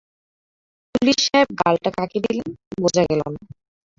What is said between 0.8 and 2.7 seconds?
police সাহেব গালটা কাকে দিলেন,